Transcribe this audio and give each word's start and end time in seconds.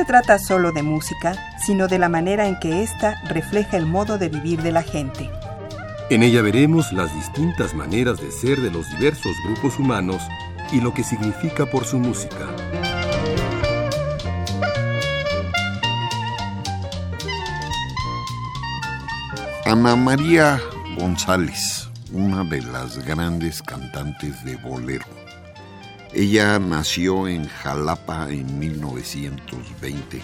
Se 0.00 0.06
trata 0.06 0.38
solo 0.38 0.72
de 0.72 0.82
música, 0.82 1.34
sino 1.58 1.86
de 1.86 1.98
la 1.98 2.08
manera 2.08 2.46
en 2.46 2.58
que 2.58 2.82
ésta 2.82 3.20
refleja 3.28 3.76
el 3.76 3.84
modo 3.84 4.16
de 4.16 4.30
vivir 4.30 4.62
de 4.62 4.72
la 4.72 4.82
gente. 4.82 5.28
En 6.08 6.22
ella 6.22 6.40
veremos 6.40 6.90
las 6.94 7.14
distintas 7.14 7.74
maneras 7.74 8.18
de 8.18 8.30
ser 8.30 8.62
de 8.62 8.70
los 8.70 8.88
diversos 8.92 9.36
grupos 9.44 9.78
humanos 9.78 10.22
y 10.72 10.80
lo 10.80 10.94
que 10.94 11.04
significa 11.04 11.66
por 11.66 11.84
su 11.84 11.98
música. 11.98 12.46
Ana 19.66 19.96
María 19.96 20.62
González, 20.98 21.90
una 22.10 22.42
de 22.44 22.62
las 22.62 23.04
grandes 23.04 23.60
cantantes 23.60 24.42
de 24.46 24.56
bolero. 24.56 25.19
Ella 26.20 26.58
nació 26.58 27.28
en 27.28 27.48
Jalapa 27.48 28.28
en 28.28 28.58
1920 28.58 30.20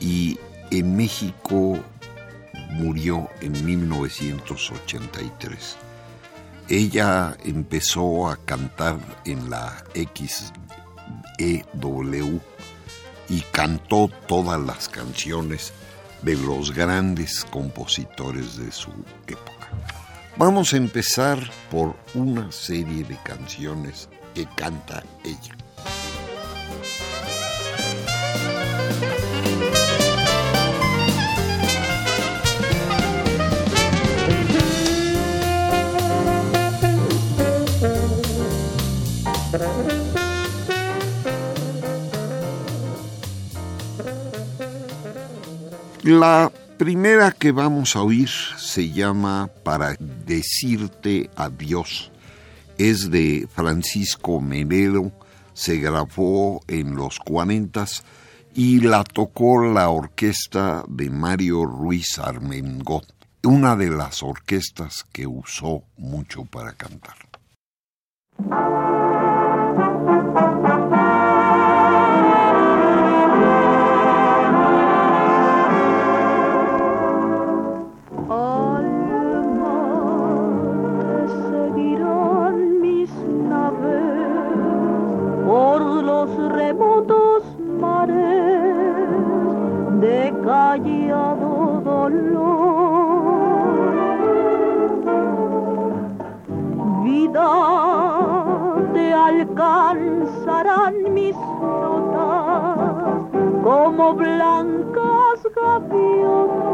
y 0.00 0.38
en 0.70 0.96
México 0.96 1.78
murió 2.70 3.28
en 3.42 3.62
1983. 3.62 5.76
Ella 6.70 7.36
empezó 7.44 8.30
a 8.30 8.38
cantar 8.38 8.98
en 9.26 9.50
la 9.50 9.84
XEW 9.92 10.54
y 13.28 13.40
cantó 13.52 14.10
todas 14.26 14.58
las 14.58 14.88
canciones 14.88 15.74
de 16.22 16.36
los 16.36 16.72
grandes 16.72 17.44
compositores 17.44 18.56
de 18.56 18.72
su 18.72 18.88
época. 19.26 19.68
Vamos 20.38 20.72
a 20.72 20.78
empezar 20.78 21.38
por 21.70 21.94
una 22.14 22.50
serie 22.50 23.04
de 23.04 23.18
canciones 23.22 24.08
que 24.34 24.46
canta 24.46 25.02
ella. 25.24 25.56
La 46.02 46.50
primera 46.78 47.30
que 47.30 47.52
vamos 47.52 47.94
a 47.94 48.02
oír 48.02 48.30
se 48.56 48.90
llama 48.90 49.50
Para 49.62 49.94
decirte 50.26 51.28
adiós. 51.36 52.10
Es 52.80 53.10
de 53.10 53.46
Francisco 53.54 54.40
Menero, 54.40 55.12
se 55.52 55.76
grabó 55.76 56.62
en 56.66 56.96
los 56.96 57.18
40 57.18 57.84
y 58.54 58.80
la 58.80 59.04
tocó 59.04 59.62
la 59.62 59.90
orquesta 59.90 60.82
de 60.88 61.10
Mario 61.10 61.66
Ruiz 61.66 62.18
Armengot, 62.18 63.04
una 63.44 63.76
de 63.76 63.90
las 63.90 64.22
orquestas 64.22 65.04
que 65.12 65.26
usó 65.26 65.82
mucho 65.98 66.46
para 66.46 66.72
cantar. 66.72 67.16
Remotos 86.70 87.42
mares 87.80 89.08
de 90.00 90.32
callado 90.44 91.80
dolor. 91.82 93.40
Vida, 97.02 97.50
te 98.94 99.06
alcanzarán 99.12 100.94
mis 101.12 101.36
notas 101.60 103.18
como 103.64 104.14
blancas 104.14 105.38
gaviotas 105.56 106.70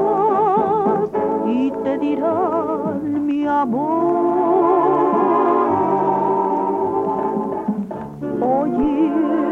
y 1.47 1.71
te 1.71 1.99
dirán 1.99 3.27
mi 3.27 3.47
amor. 3.47 4.27
Oye, 8.43 9.46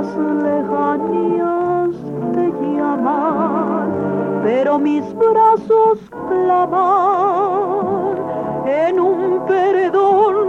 las 0.00 0.16
lejanías 0.16 1.94
te 2.32 2.46
llaman, 2.62 3.88
pero 4.42 4.78
mis 4.78 5.04
brazos 5.14 5.98
claman 6.28 8.16
en 8.66 8.98
un 8.98 9.44
perdón 9.46 10.46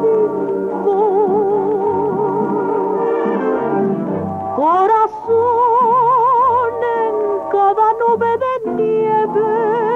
sin. 0.00 0.28
Corazón 4.56 5.12
en 7.02 7.14
cada 7.52 7.88
nube 8.00 8.32
de 8.44 8.54
nieve, 8.72 9.87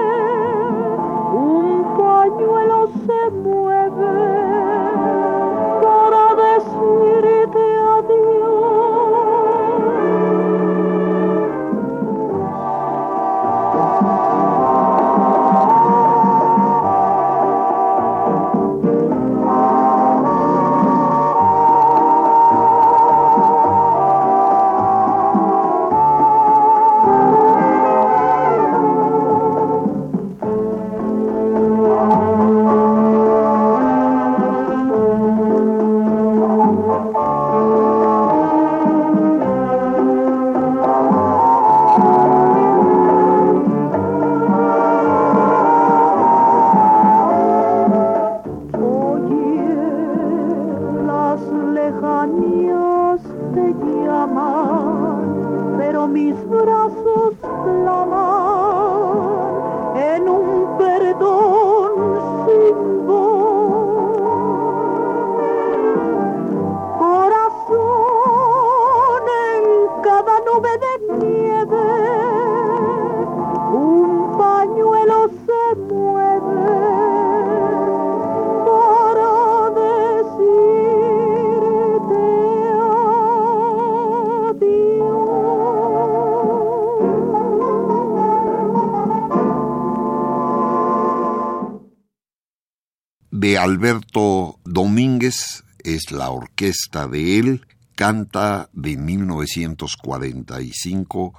Alberto 93.63 94.59
Domínguez 94.65 95.63
es 95.85 96.11
la 96.11 96.31
orquesta 96.31 97.07
de 97.07 97.39
él 97.39 97.65
canta 97.95 98.69
de 98.73 98.97
1945 98.97 101.33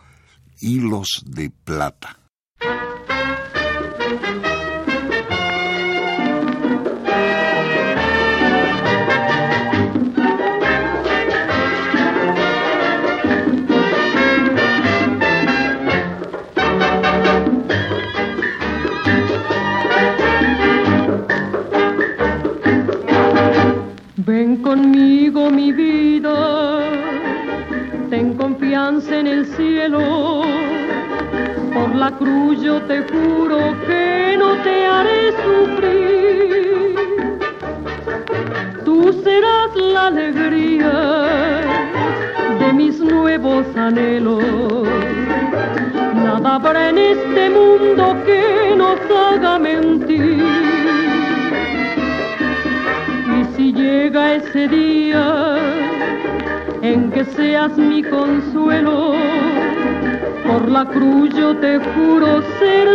Hilos 0.61 1.25
de 1.25 1.49
Plata. 1.49 2.22
La 60.83 60.89
cruz 60.91 61.30
yo 61.35 61.56
te 61.56 61.77
juro 61.77 62.41
ser 62.59 62.88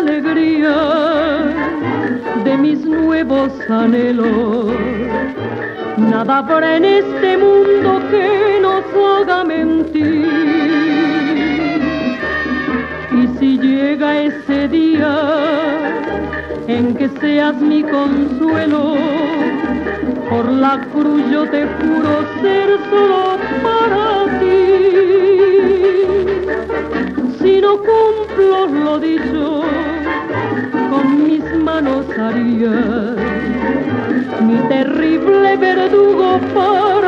alegría 0.00 0.76
de 2.44 2.56
mis 2.56 2.80
nuevos 2.84 3.52
anhelos. 3.68 4.72
Nada 5.98 6.38
habrá 6.38 6.76
en 6.76 6.84
este 6.86 7.36
mundo 7.36 8.00
que 8.10 8.26
nos 8.66 8.84
haga 9.08 9.44
mentir. 9.44 10.26
Y 13.20 13.22
si 13.38 13.58
llega 13.58 14.22
ese 14.22 14.68
día 14.68 15.14
en 16.66 16.94
que 16.94 17.08
seas 17.20 17.56
mi 17.60 17.82
consuelo, 17.82 18.96
por 20.30 20.46
la 20.64 20.80
cruz 20.92 21.22
yo 21.30 21.42
te 21.54 21.66
juro 21.76 22.12
ser 22.40 22.68
solo 22.90 23.36
para 23.62 24.40
ti 24.40 24.60
si 27.60 27.66
no 27.66 27.76
cumplo 27.76 28.66
lo 28.66 28.98
dicho, 28.98 29.62
con 30.90 31.24
mis 31.24 31.44
manos 31.62 32.06
haría 32.18 33.16
mi 34.40 34.56
terrible 34.68 35.56
verdugo 35.58 36.40
para 36.54 36.99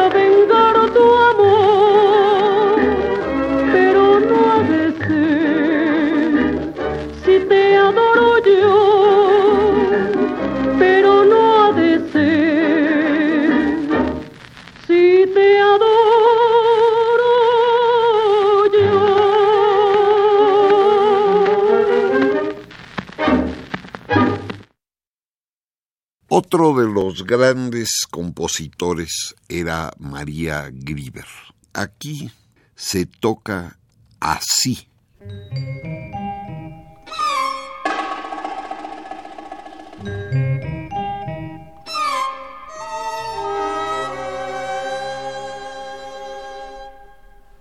los 27.12 27.26
grandes 27.26 28.06
compositores 28.10 29.34
era 29.46 29.92
María 29.98 30.70
Grieber. 30.72 31.26
Aquí 31.74 32.30
se 32.74 33.04
toca 33.04 33.76
así. 34.18 34.88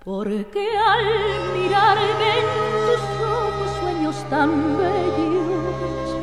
Porque 0.02 0.66
al 0.78 1.58
mirarme 1.58 2.38
en 2.38 2.46
tus 2.86 3.04
ojos 3.20 3.70
sueños 3.80 4.16
tan 4.30 4.78
bellos 4.78 6.16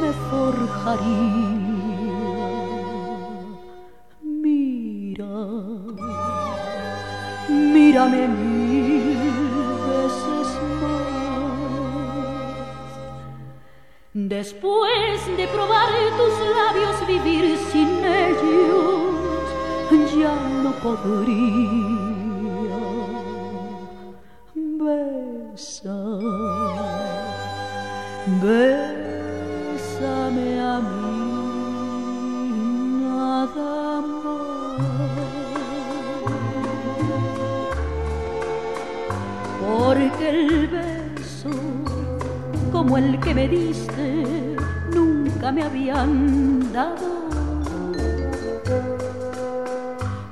me 0.00 0.12
forjaría 0.30 1.59
mírame 7.90 8.28
mil 8.28 9.18
veces 9.90 10.48
más. 10.80 11.70
Después 14.14 15.26
de 15.36 15.48
probar 15.48 15.90
tus 16.16 16.34
labios, 16.56 16.96
vivir 17.08 17.58
sin 17.72 18.04
ellos, 18.04 19.44
ya 20.16 20.34
no 20.62 20.70
podría. 20.84 22.09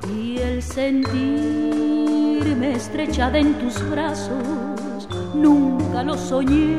Y 0.09 0.37
el 0.37 0.63
sentirme 0.63 2.71
estrechada 2.71 3.39
en 3.39 3.59
tus 3.59 3.77
brazos 3.89 5.09
nunca 5.35 6.01
lo 6.03 6.17
soñé. 6.17 6.77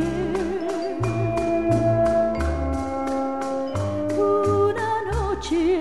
Una 4.16 5.02
noche 5.12 5.78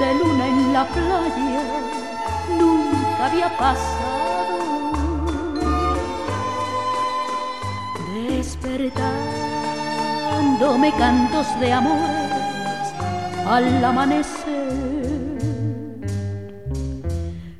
de 0.00 0.14
luna 0.20 0.46
en 0.46 0.72
la 0.72 0.86
playa 0.86 1.64
nunca 2.56 3.26
había 3.26 3.48
pasado 3.58 4.10
despertándome 10.60 10.92
cantos 10.98 11.60
de 11.60 11.72
amores 11.72 12.94
al 13.46 13.84
amanecer. 13.84 14.50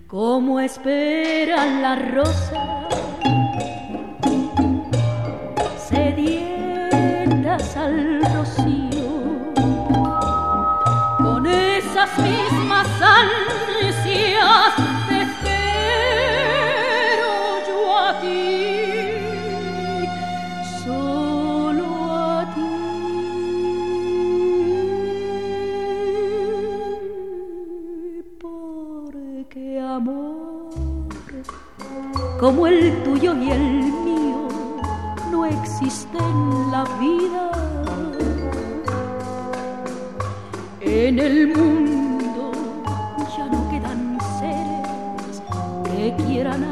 Como 0.07 0.61
esperan 0.61 1.83
la 1.83 1.97
rosa 1.97 2.50
tuyo 33.11 33.35
y 33.35 33.50
el 33.50 33.93
mío 34.05 34.47
no 35.33 35.45
existe 35.45 36.19
en 36.19 36.71
la 36.71 36.85
vida. 37.00 37.50
En 40.81 41.19
el 41.19 41.49
mundo 41.49 42.52
ya 43.37 43.47
no 43.47 43.69
quedan 43.71 44.19
seres 44.38 45.43
que 45.87 46.14
quieran 46.23 46.62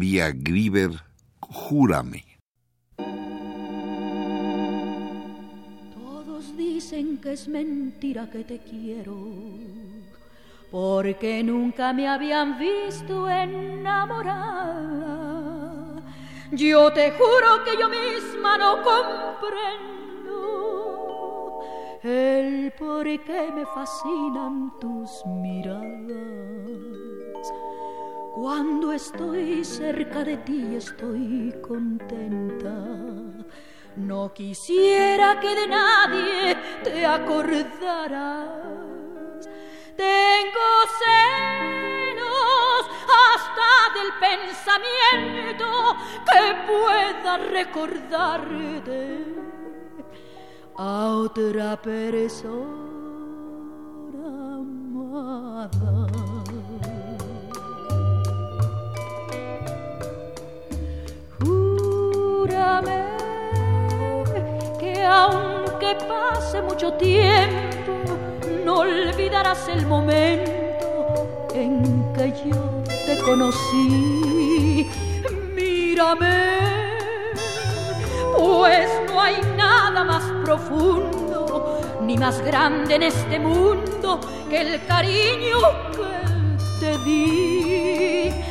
María 0.00 0.32
Grieber, 0.32 0.92
Júrame. 1.42 2.24
Todos 5.94 6.56
dicen 6.56 7.18
que 7.18 7.34
es 7.34 7.46
mentira 7.46 8.30
que 8.30 8.42
te 8.44 8.60
quiero, 8.60 9.14
porque 10.70 11.42
nunca 11.42 11.92
me 11.92 12.08
habían 12.08 12.58
visto 12.58 13.28
enamorada. 13.28 14.40
Yo 16.50 16.90
te 16.94 17.10
juro 17.10 17.62
que 17.66 17.76
yo 17.78 17.90
misma 17.90 18.56
no 18.56 18.78
comprendo 18.82 19.60
el 22.02 22.72
por 22.72 23.04
qué 23.04 23.52
me 23.54 23.66
fascinan 23.66 24.72
tus 24.80 25.10
miradas. 25.26 26.59
Cuando 28.34 28.92
estoy 28.92 29.64
cerca 29.64 30.22
de 30.22 30.36
ti 30.38 30.76
estoy 30.76 31.52
contenta. 31.60 32.86
No 33.96 34.32
quisiera 34.32 35.40
que 35.40 35.54
de 35.54 35.66
nadie 35.66 36.56
te 36.84 37.04
acordaras. 37.04 38.48
Tengo 39.96 40.68
celos 41.02 42.82
hasta 43.26 43.70
del 43.98 44.12
pensamiento 44.20 45.66
que 46.30 46.42
pueda 46.70 47.36
recordarte 47.36 49.00
a 50.76 51.08
otra 51.08 51.80
persona 51.82 52.70
amada. 54.56 56.06
Pase 65.94 66.62
mucho 66.62 66.92
tiempo, 66.94 67.92
no 68.64 68.80
olvidarás 68.80 69.68
el 69.68 69.86
momento 69.86 71.48
en 71.54 72.12
que 72.12 72.32
yo 72.48 72.82
te 73.06 73.18
conocí. 73.24 74.88
Mírame, 75.54 76.98
pues 78.36 78.88
no 79.08 79.20
hay 79.20 79.36
nada 79.56 80.04
más 80.04 80.24
profundo 80.44 81.80
ni 82.02 82.16
más 82.16 82.40
grande 82.40 82.94
en 82.94 83.02
este 83.04 83.38
mundo 83.38 84.20
que 84.48 84.60
el 84.60 84.86
cariño 84.86 85.58
que 85.92 86.80
te 86.80 86.98
di. 87.04 88.49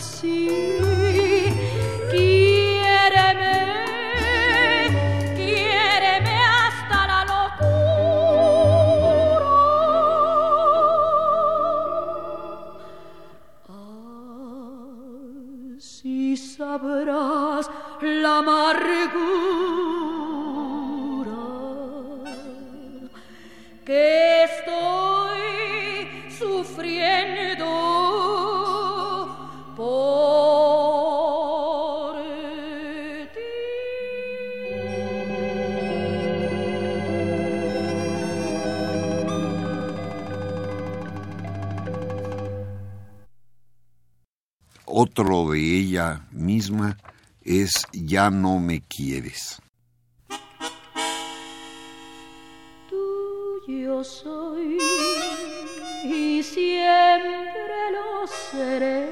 Así. 0.00 0.89
Otro 45.10 45.50
de 45.50 45.58
ella 45.58 46.24
misma 46.30 46.96
es 47.42 47.72
Ya 47.92 48.30
no 48.30 48.60
me 48.60 48.80
quieres. 48.82 49.60
Tuyo 52.88 54.04
soy 54.04 54.78
y 56.04 56.40
siempre 56.44 57.90
lo 57.90 58.24
seré. 58.28 59.08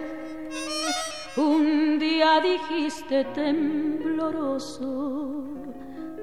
Un 1.37 1.99
día 1.99 2.41
dijiste 2.43 3.25
tembloroso 3.35 4.79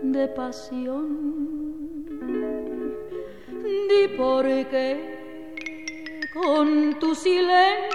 de 0.04 0.26
pasión. 0.30 2.06
Di 3.90 4.08
por 4.16 4.46
qué 4.70 6.32
con 6.34 6.98
tu 6.98 7.14
silencio 7.14 7.95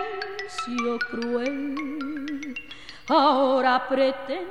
ahora 3.09 3.87
pretendes 3.89 4.49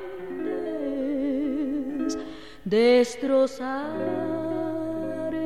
destrozar 2.66 3.90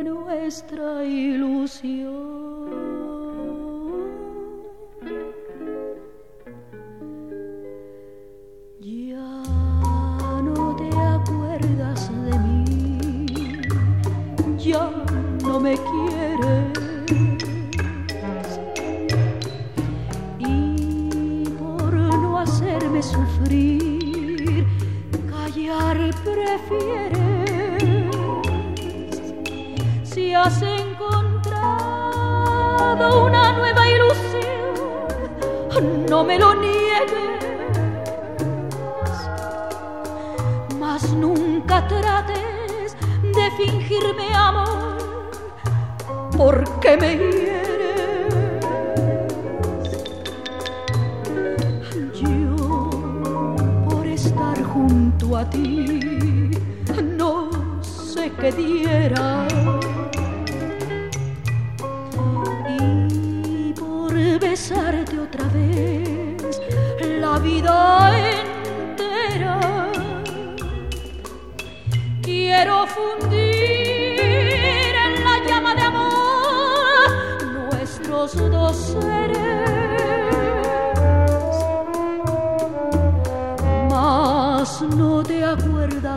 nuestra 0.04 1.04
ilusión. 1.04 2.33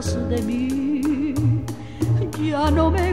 De 0.05 0.43
mí, 0.43 1.35
ya 2.39 2.71
no 2.71 2.91
me 2.91 3.06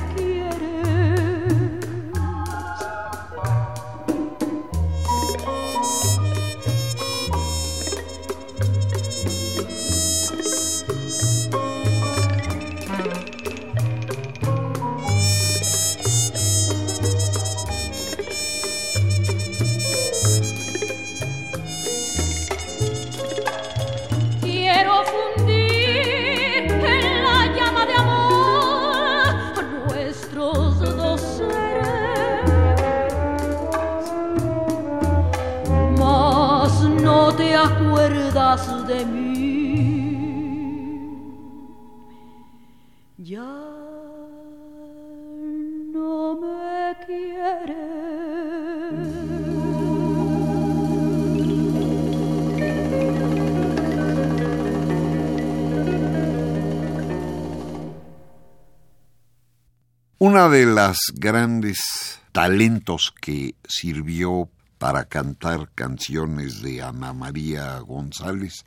de 60.53 60.67
las 60.67 60.98
grandes 61.15 62.22
talentos 62.31 63.12
que 63.19 63.56
sirvió 63.67 64.49
para 64.77 65.06
cantar 65.06 65.71
canciones 65.73 66.62
de 66.62 66.84
Ana 66.84 67.12
María 67.12 67.80
González 67.80 68.63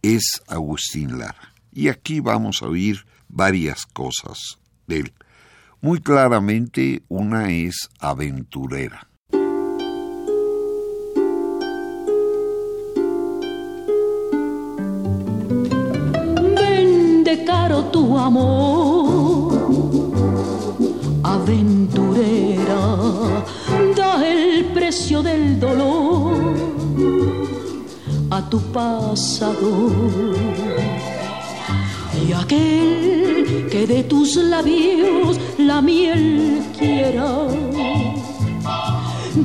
es 0.00 0.40
Agustín 0.46 1.18
Lara. 1.18 1.54
Y 1.72 1.88
aquí 1.88 2.20
vamos 2.20 2.62
a 2.62 2.66
oír 2.66 3.04
varias 3.26 3.84
cosas 3.84 4.60
de 4.86 5.00
él. 5.00 5.12
Muy 5.80 6.00
claramente 6.00 7.02
una 7.08 7.50
es 7.50 7.88
aventurera. 7.98 9.08
Vende 16.54 17.44
caro 17.44 17.86
tu 17.86 18.16
amor, 18.16 19.37
aventurera, 21.48 22.82
da 23.96 24.26
el 24.26 24.66
precio 24.66 25.22
del 25.22 25.58
dolor 25.58 26.54
a 28.30 28.50
tu 28.50 28.60
pasado. 28.70 29.90
Y 32.26 32.32
aquel 32.32 33.66
que 33.70 33.86
de 33.86 34.02
tus 34.04 34.36
labios 34.36 35.40
la 35.56 35.80
miel 35.80 36.60
quiera, 36.78 37.46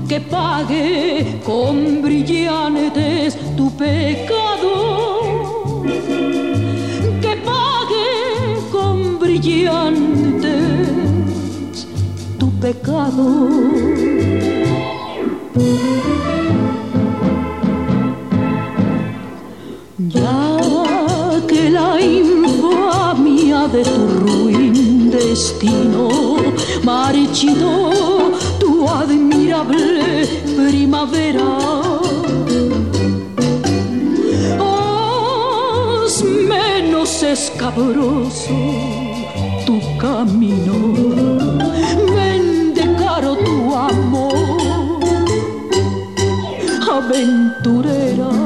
que 0.10 0.20
pague 0.20 1.40
con 1.46 2.02
brillantes 2.02 3.38
tu 3.56 3.72
pecado 3.78 4.74
que 7.22 7.36
pague 7.46 8.60
con 8.72 9.20
brillantes 9.20 10.73
Ya 20.08 20.58
que 21.46 21.70
la 21.70 22.00
infamia 22.00 23.68
de 23.68 23.84
tu 23.84 24.08
ruin 24.22 25.12
destino 25.12 26.08
marchitó 26.86 28.32
tu 28.62 28.88
admirable 28.88 30.26
primavera. 30.56 31.64
menos 36.48 37.24
escabroso 37.24 38.56
tu 39.66 39.82
camino. 39.98 41.73
Amor, 43.54 45.00
aventurera. 46.92 48.43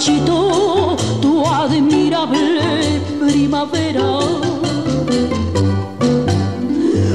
Marchitó 0.00 0.96
tu 1.20 1.46
admirable 1.46 3.02
primavera. 3.20 4.18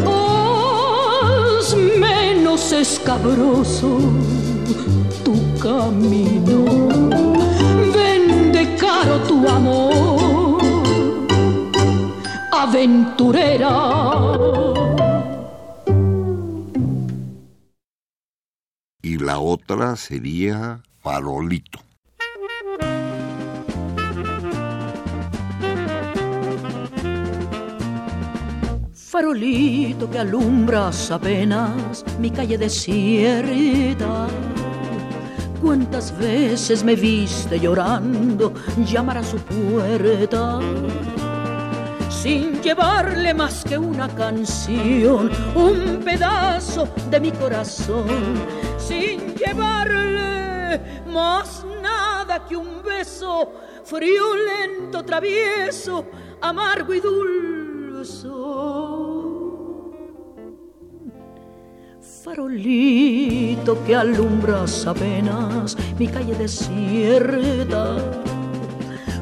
Haz 0.05 1.75
menos 1.99 2.71
escabroso 2.71 3.97
tu 5.23 5.33
camino. 5.57 6.63
Vende 7.91 8.75
caro 8.75 9.17
tu 9.27 9.49
amor, 9.49 10.61
aventurera. 12.51 13.73
Y 19.01 19.17
la 19.17 19.39
otra 19.39 19.95
sería 19.95 20.83
Farolito. 20.99 21.84
Farolito 29.25 30.07
que 30.07 30.19
alumbras 30.19 31.09
apenas 31.09 32.05
mi 32.19 32.29
calle 32.29 32.59
desierta. 32.59 34.27
cuántas 35.59 36.15
veces 36.15 36.83
me 36.83 36.95
viste 36.95 37.59
llorando 37.59 38.53
llamar 38.85 39.17
a 39.17 39.23
su 39.23 39.37
puerta 39.37 40.59
sin 42.09 42.61
llevarle 42.61 43.33
más 43.33 43.63
que 43.63 43.79
una 43.79 44.07
canción, 44.09 45.31
un 45.55 46.01
pedazo 46.03 46.87
de 47.09 47.19
mi 47.19 47.31
corazón, 47.31 48.05
sin 48.77 49.33
llevarle 49.35 51.03
más 51.07 51.65
nada 51.81 52.45
que 52.45 52.55
un 52.55 52.83
beso 52.83 53.51
frío, 53.83 54.23
lento, 54.35 55.03
travieso, 55.03 56.05
amargo 56.41 56.93
y 56.93 56.99
dulce. 56.99 57.45
Farolito 62.25 63.83
que 63.85 63.95
alumbras 63.95 64.87
apenas 64.87 65.77
mi 65.99 66.07
calle 66.07 66.33
desierta. 66.33 67.97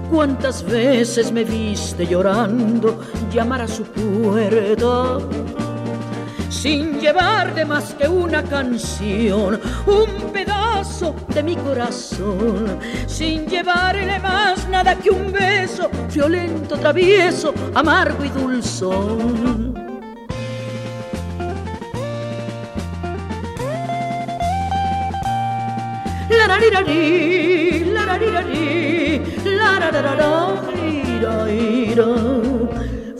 Cuántas 0.09 0.63
veces 0.63 1.29
me 1.33 1.43
viste 1.43 2.07
llorando 2.07 2.97
llamar 3.29 3.63
a 3.63 3.67
su 3.67 3.83
puerta 3.83 5.17
sin 6.49 7.01
llevarle 7.01 7.65
más 7.65 7.93
que 7.95 8.07
una 8.07 8.41
canción, 8.41 9.59
un 9.85 10.31
pedazo 10.31 11.13
de 11.27 11.43
mi 11.43 11.57
corazón, 11.57 12.79
sin 13.05 13.47
llevarle 13.47 14.17
más 14.19 14.65
nada 14.69 14.95
que 14.95 15.09
un 15.09 15.29
beso, 15.29 15.89
violento, 16.13 16.77
travieso, 16.77 17.53
amargo 17.75 18.23
y 18.23 18.29
dulzón. 18.29 19.82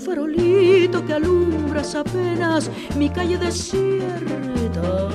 Farolito 0.06 1.06
que 1.06 1.14
alumbras 1.14 1.96
apenas 1.96 2.70
mi 2.96 3.10
calle 3.10 3.38
desierta. 3.38 5.10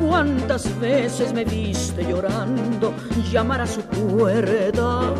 Cuántas 0.00 0.78
veces 0.78 1.32
me 1.32 1.44
viste 1.44 2.04
llorando 2.04 2.94
llamar 3.30 3.62
a 3.62 3.66
su 3.66 3.80
puerta 3.82 5.12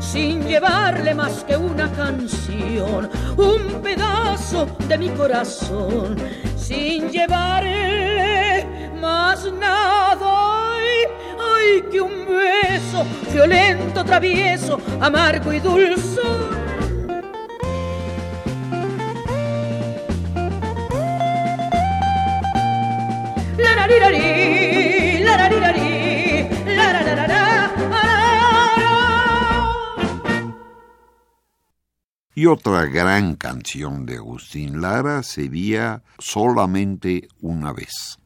sin 0.00 0.46
llevarle 0.46 1.12
más 1.12 1.42
que 1.42 1.56
una 1.56 1.90
canción, 1.90 3.10
un 3.36 3.82
pedazo 3.82 4.66
de 4.86 4.96
mi 4.96 5.08
corazón, 5.08 6.16
sin 6.56 7.10
llevarle 7.10 7.73
más 9.04 9.44
nada, 9.52 10.76
ay, 10.76 11.82
que 11.90 12.00
un 12.00 12.26
beso 12.26 13.04
violento, 13.30 14.02
travieso, 14.02 14.80
amargo 14.98 15.52
y 15.52 15.60
dulce. 15.60 16.20
Y 32.36 32.46
otra 32.46 32.86
gran 32.86 33.36
canción 33.36 34.06
de 34.06 34.16
Agustín 34.16 34.80
Lara 34.80 35.22
sería 35.22 36.02
Solamente 36.18 37.28
una 37.40 37.72
vez. 37.72 38.18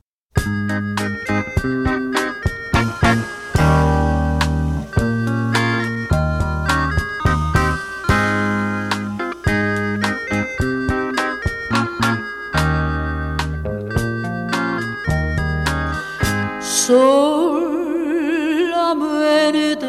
Solamente 18.89 19.87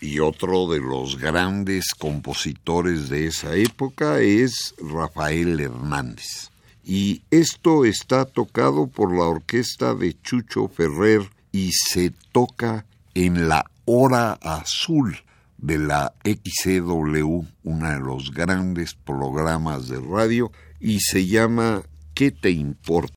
Y 0.00 0.20
otro 0.20 0.68
de 0.68 0.80
los 0.80 1.16
grandes 1.18 1.94
compositores 1.98 3.08
de 3.08 3.28
esa 3.28 3.54
época 3.54 4.20
es 4.20 4.74
Rafael 4.78 5.58
Hernández 5.58 6.50
y 6.88 7.20
esto 7.30 7.84
está 7.84 8.24
tocado 8.24 8.86
por 8.86 9.14
la 9.14 9.24
orquesta 9.24 9.94
de 9.94 10.18
Chucho 10.22 10.68
Ferrer 10.68 11.20
y 11.52 11.70
se 11.72 12.14
toca 12.32 12.86
en 13.14 13.46
la 13.46 13.70
hora 13.84 14.38
azul 14.40 15.18
de 15.58 15.76
la 15.76 16.14
XCW, 16.24 17.44
uno 17.64 17.90
de 17.90 17.98
los 17.98 18.32
grandes 18.32 18.94
programas 18.94 19.88
de 19.88 20.00
radio, 20.00 20.50
y 20.80 21.00
se 21.00 21.26
llama 21.26 21.82
¿Qué 22.14 22.30
te 22.30 22.52
importa? 22.52 23.12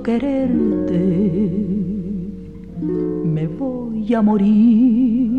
Quererte 0.00 1.72
me 2.80 3.46
voy 3.46 4.14
a 4.14 4.22
morir. 4.22 5.30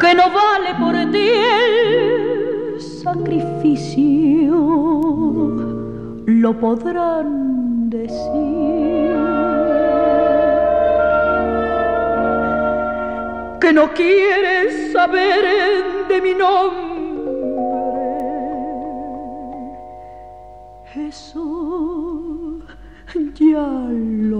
Que 0.00 0.14
no 0.14 0.24
vale 0.30 0.74
por 0.78 0.94
ti 1.12 1.28
el 1.28 2.80
sacrificio, 2.80 4.54
lo 6.26 6.58
podrán 6.58 7.90
decir. 7.90 8.70
que 13.60 13.74
no 13.74 13.92
quieres 13.92 14.92
saber 14.92 16.08
de 16.08 16.20
mi 16.22 16.34
nombre. 16.34 16.89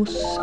Lo 0.00 0.06
sé. 0.06 0.40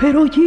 Pero 0.00 0.26
yo, 0.26 0.42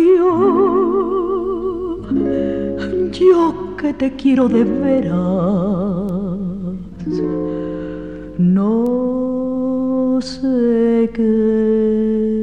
yo 3.11 3.75
que 3.77 3.93
te 3.93 4.15
quiero 4.15 4.47
de 4.47 4.63
veras, 4.63 5.15
no 8.37 10.19
sé 10.21 11.09
qué. 11.13 12.36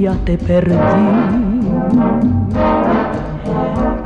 Ya 0.00 0.14
te 0.24 0.38
perdí. 0.38 0.74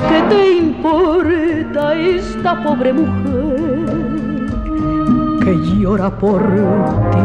¿Qué 0.08 0.22
te 0.28 0.52
importa 0.56 1.94
esta 1.94 2.62
pobre 2.64 2.92
mujer 2.92 3.86
que 5.44 5.54
llora 5.78 6.10
por 6.10 6.42
ti? 7.12 7.18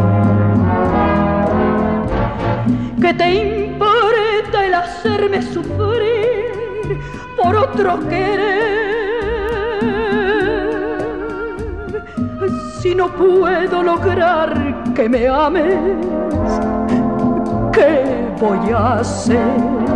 ¿Qué 3.02 3.14
te 3.14 3.34
importa 3.34 4.66
el 4.66 4.74
hacerme 4.74 5.42
sufrir 5.42 7.00
por 7.36 7.56
otro 7.56 7.98
querer? 8.08 8.70
si 12.80 12.94
no 12.94 13.08
puedo 13.08 13.82
lograr 13.82 14.94
que 14.94 15.06
me 15.06 15.28
ames, 15.28 15.74
¿qué 17.74 18.09
voy 18.40 18.70
a 18.70 19.00
hacer? 19.00 19.89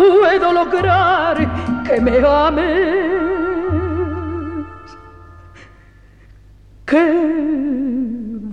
Puedo 0.00 0.52
lograr 0.52 1.36
que 1.84 2.00
me 2.00 2.18
ames. 2.26 3.10
¿Qué 6.86 7.06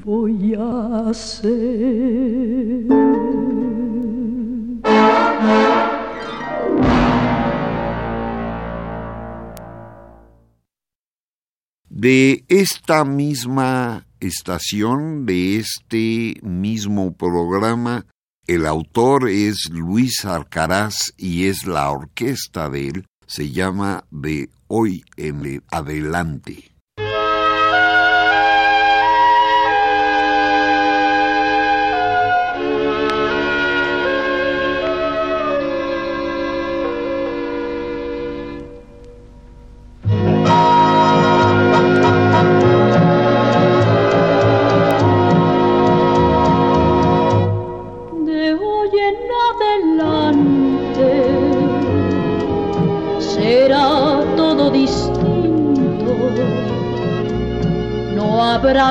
voy 0.04 0.56
a 0.56 1.10
hacer? 1.10 1.48
De 11.90 12.44
esta 12.48 13.06
misma 13.06 14.06
estación, 14.20 15.26
de 15.26 15.58
este 15.58 16.36
mismo 16.44 17.14
programa, 17.14 18.06
el 18.48 18.66
autor 18.66 19.30
es 19.30 19.70
Luis 19.70 20.24
Arcaraz 20.24 21.14
y 21.18 21.48
es 21.48 21.66
la 21.66 21.92
orquesta 21.92 22.70
de 22.70 22.88
él. 22.88 23.06
Se 23.26 23.52
llama 23.52 24.06
De 24.10 24.50
Hoy 24.68 25.04
en 25.18 25.62
Adelante. 25.70 26.77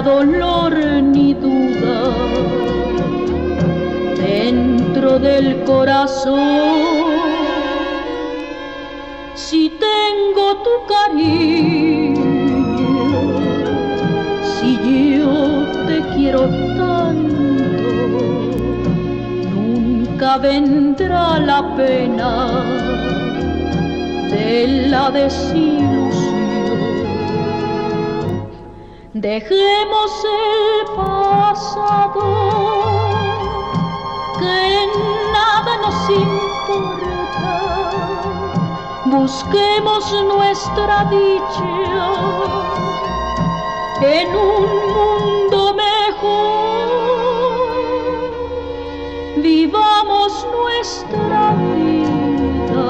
Dolor 0.02 0.74
ni 1.02 1.35
duda 1.35 1.98
dentro 4.16 5.18
del 5.18 5.62
corazón. 5.64 7.16
Si 9.35 9.70
tengo 9.88 10.56
tu 10.66 10.74
cariño, 10.94 12.24
si 14.42 14.70
yo 15.18 15.35
te 15.87 16.00
quiero 16.14 16.42
tanto, 16.76 17.12
nunca 19.54 20.38
vendrá 20.38 21.38
la 21.38 21.74
pena 21.76 22.30
de 24.30 24.88
la 24.88 25.11
desilusión 25.11 25.75
Dejemos 29.26 30.12
el 30.24 30.86
pasado, 30.94 32.22
que 34.38 34.86
nada 35.32 35.72
nos 35.78 35.98
importa. 36.10 37.54
Busquemos 39.06 40.02
nuestra 40.32 40.96
dicha 41.10 41.74
en 44.00 44.28
un 44.28 44.66
mundo 44.94 45.74
mejor. 45.74 46.86
Vivamos 49.38 50.46
nuestra 50.56 51.40
vida 51.74 52.86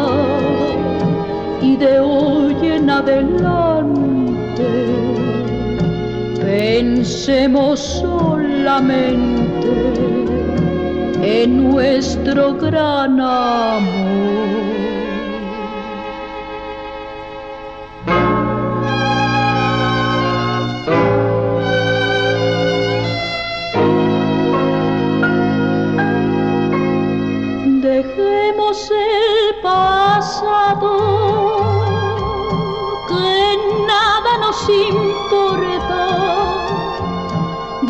y 1.62 1.77
de 1.77 1.99
hoy 1.99 2.57
en 2.62 2.90
adelante 2.90 4.06
Pensemos 6.47 7.81
solamente 8.01 9.67
en 11.21 11.73
nuestro 11.73 12.55
gran 12.55 13.21
amor. 13.21 14.26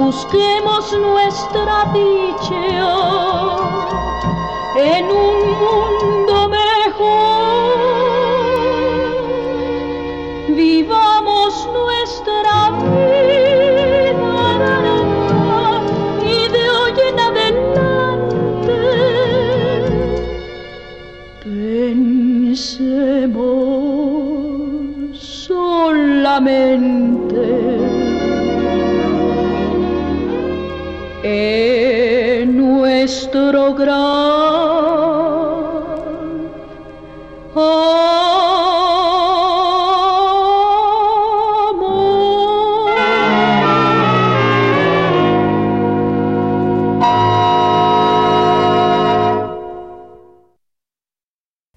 Busquemos 0.06 0.92
nuestra 0.92 1.76
dicha 1.92 2.54
en 4.76 5.04
un 5.10 5.36
mundo 5.58 6.48
mejor. 6.48 7.74
Vivamos 10.54 11.68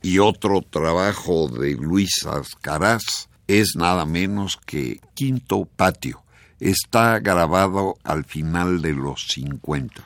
Y 0.02 0.18
otro 0.20 0.62
trabajo 0.62 1.50
de 1.50 1.76
Luis 1.76 2.26
Ascaraz 2.26 3.30
es 3.48 3.76
nada 3.76 4.06
menos 4.06 4.58
que 4.66 5.00
Quinto 5.14 5.66
Patio. 5.66 6.24
Está 6.60 7.20
grabado 7.20 7.98
al 8.04 8.26
final 8.26 8.82
de 8.82 8.94
los 8.94 9.28
50. 9.28 10.06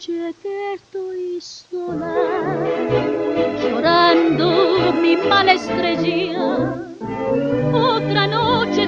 Noche 0.00 0.34
que 0.42 0.74
estoy 0.76 1.38
sola, 1.42 2.14
llorando 3.60 4.94
mi 4.94 5.14
mala 5.14 5.52
estrella. 5.52 6.74
Otra 7.70 8.26
noche 8.26 8.79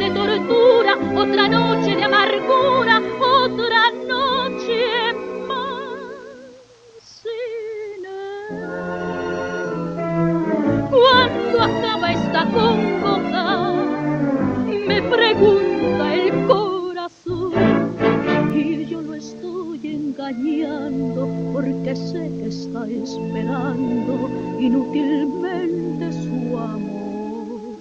porque 21.92 21.96
sé 21.96 22.30
que 22.38 22.48
está 22.48 22.86
esperando 22.86 24.30
inútilmente 24.58 26.12
su 26.12 26.58
amor. 26.58 27.76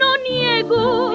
No 0.00 0.10
niego 0.28 1.12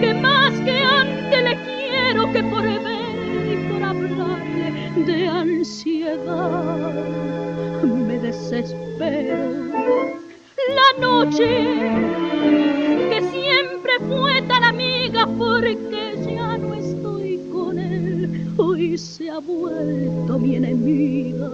que 0.00 0.14
más 0.14 0.52
que 0.60 0.78
antes 0.82 1.42
le 1.42 1.56
quiero 1.64 2.32
que 2.32 2.42
por 2.44 2.64
verle 2.64 3.52
y 3.52 3.72
por 3.72 3.82
hablarle 3.82 4.68
de 5.04 5.28
ansiedad 5.28 6.94
me 7.82 8.18
desespero. 8.18 9.36
La 10.74 11.06
noche 11.06 11.48
que 13.10 13.20
siempre 13.30 13.92
fue 14.08 14.42
tan 14.42 14.64
amiga 14.64 15.28
porque 15.38 15.85
vuelto 20.36 20.38
mi 20.38 20.56
enemiga. 20.56 21.50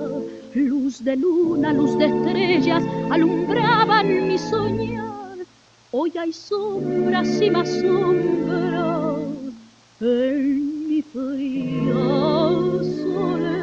Luz 0.54 1.02
de 1.04 1.16
luna, 1.16 1.72
luz 1.72 1.96
de 1.98 2.06
estrellas 2.06 2.82
alumbraban 3.10 4.28
mi 4.28 4.38
soñar. 4.38 5.38
Hoy 5.90 6.12
hay 6.18 6.32
sombras 6.32 7.40
y 7.40 7.50
más 7.50 7.68
sombras 7.68 9.18
en 10.00 10.88
mi 10.88 11.02
fría 11.02 11.94
soledad. 13.02 13.62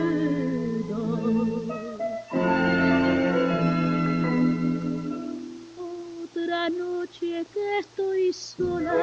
Otra 6.23 6.69
noche 6.69 7.45
que 7.53 7.79
estoy 7.79 8.33
sola, 8.33 8.93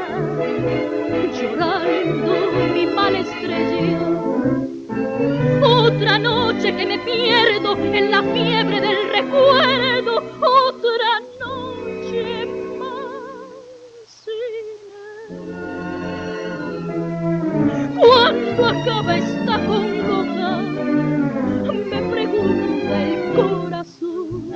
llorando 1.32 2.34
mi 2.74 2.86
mala 2.86 3.20
estrella. 3.20 4.75
Otra 5.62 6.18
noche 6.18 6.74
que 6.76 6.86
me 6.86 6.98
pierdo 7.00 7.76
en 7.76 8.10
la 8.10 8.22
fiebre 8.22 8.80
del 8.80 9.08
recuerdo. 9.10 10.22
Otra 10.40 11.20
noche 11.40 12.46
más 12.78 13.50
sin 14.24 14.66
él. 15.30 15.56
¿Cuándo 17.98 18.66
acaba 18.66 19.16
esta 19.16 19.54
congoja? 19.66 20.50
Me 21.90 22.00
pregunta 22.10 22.94
el 23.02 23.20
corazón. 23.34 24.52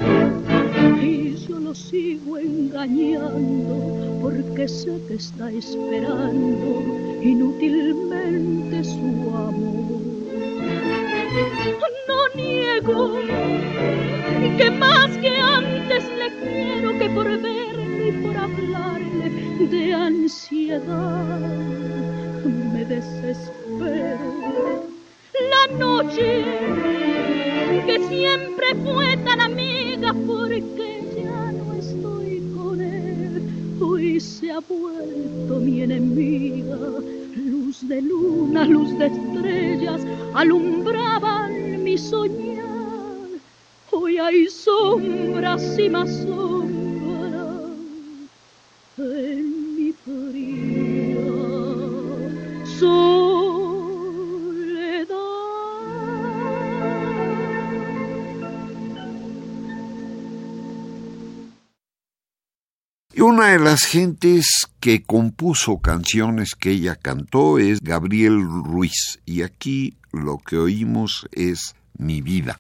Y 1.03 1.37
yo 1.37 1.59
lo 1.59 1.75
sigo 1.75 2.39
engañando 2.39 3.75
porque 4.23 4.69
sé 4.69 5.01
que 5.09 5.15
está 5.15 5.51
esperando 5.51 6.83
inútilmente 7.23 8.85
su 8.85 9.35
amor. 9.37 10.00
Niego 12.81 13.13
que 14.57 14.71
más 14.71 15.17
que 15.19 15.37
antes 15.37 16.05
le 16.19 16.29
quiero 16.41 16.99
que 16.99 17.11
por 17.11 17.27
verle 17.27 18.09
y 18.09 18.13
por 18.23 18.37
hablarle 18.37 19.31
de 19.67 19.95
ansiedad 19.95 21.39
me 22.73 22.85
desespero. 22.85 24.19
La 25.51 25.79
noche 25.79 26.45
que 27.87 27.99
siempre 28.09 28.75
fue 28.85 29.17
tan 29.25 29.41
amiga 29.41 30.15
porque 30.27 31.03
ya 31.17 31.53
no 31.53 31.75
estoy 31.75 32.43
con 32.57 32.81
él, 32.81 33.43
hoy 33.81 34.21
se 34.21 34.53
ha 34.53 34.61
vuelto 34.61 35.57
mi 35.61 35.83
enemiga. 35.83 36.77
Luz 37.37 37.87
de 37.89 38.03
luna, 38.03 38.65
luz 38.65 38.99
de 38.99 39.07
estrellas 39.07 40.01
alumbraban 40.35 40.90
en 48.99 49.77
mi 49.77 49.93
Y 63.13 63.21
una 63.23 63.49
de 63.49 63.59
las 63.59 63.85
gentes 63.85 64.47
que 64.81 65.03
compuso 65.03 65.79
canciones 65.79 66.55
que 66.55 66.71
ella 66.71 66.97
cantó 66.97 67.59
es 67.59 67.81
Gabriel 67.83 68.41
Ruiz. 68.43 69.21
Y 69.27 69.43
aquí 69.43 69.99
lo 70.13 70.39
que 70.39 70.57
oímos 70.57 71.29
es 71.33 71.75
Mi 71.99 72.23
vida. 72.23 72.57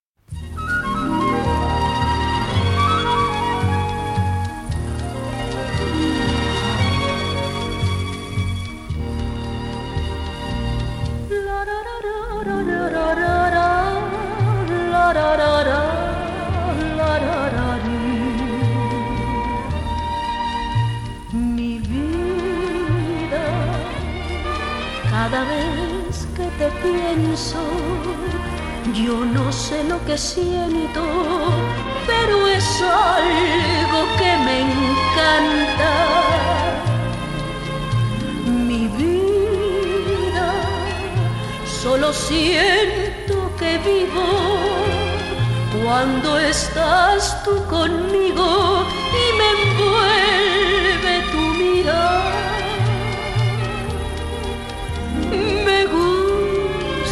Mi 21.33 21.79
vida, 21.81 23.45
cada 25.11 25.41
vez 25.43 26.29
que 26.37 26.47
te 26.59 26.69
pienso, 26.81 27.59
yo 28.95 29.25
no 29.25 29.51
sé 29.51 29.83
lo 29.83 29.99
que 30.05 30.17
siento, 30.17 31.03
pero 32.07 32.47
es 32.47 32.81
algo 32.81 34.07
que 34.17 34.37
me 34.47 34.61
encanta. 34.61 35.93
Mi 38.47 38.87
vida, 38.97 40.53
solo 41.83 42.13
siento 42.13 43.51
que 43.59 43.79
vivo 43.79 44.90
cuando 45.91 46.39
estás 46.39 47.43
tú 47.43 47.65
conmigo 47.67 48.87
y 49.23 49.25
me 49.39 49.49
envuelve 49.59 51.15
tu 51.33 51.43
mirada. 51.63 52.53
Me 55.67 55.81
gustas 55.97 57.11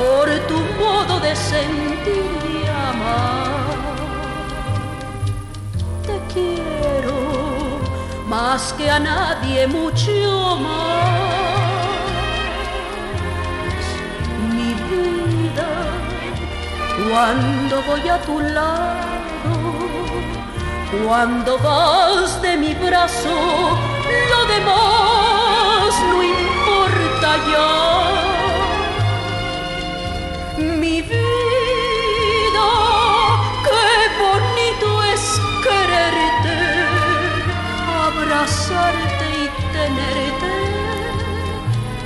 por 0.00 0.26
tu 0.48 0.58
modo 0.82 1.14
de 1.20 1.32
sentir 1.36 2.32
y 2.52 2.66
amar. 2.66 3.78
Te 6.08 6.16
quiero 6.34 7.18
más 8.26 8.72
que 8.72 8.90
a 8.90 8.98
nadie, 8.98 9.68
mucho 9.68 10.56
más. 10.64 11.49
Cuando 17.08 17.82
voy 17.82 18.08
a 18.08 18.18
tu 18.22 18.40
lado, 18.40 19.52
cuando 21.06 21.58
vas 21.58 22.40
de 22.42 22.56
mi 22.56 22.74
brazo, 22.74 23.78
lo 24.30 24.46
demás 24.46 25.94
no 26.10 26.22
importa 26.22 27.36
ya. 27.50 27.70
Mi 30.58 31.02
vida, 31.02 32.68
qué 33.66 33.88
bonito 34.22 34.88
es 35.14 35.24
quererte, 35.62 36.58
abrazarte 38.06 39.26
y 39.42 39.44
tenerte 39.76 40.52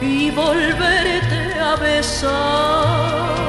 y 0.02 0.30
volverte 0.30 1.40
a 1.60 1.76
besar. 1.76 3.43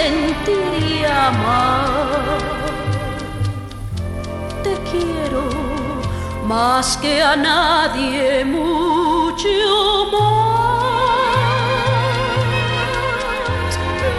Sentir 0.00 0.82
y 0.82 1.04
amar. 1.04 2.38
Te 4.64 4.74
quiero 4.90 5.44
más 6.46 6.96
que 7.02 7.22
a 7.22 7.36
nadie, 7.36 8.44
mucho 8.44 9.48
más. 10.12 11.30